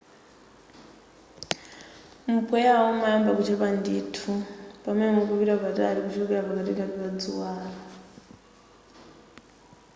[2.37, 4.31] mpweyawo umayamba kuchepa ndithu
[4.83, 7.81] pamene mukupita patali kuchokera pakatikati pa dzuwalo